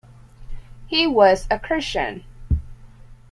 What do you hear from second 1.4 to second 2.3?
a Christian.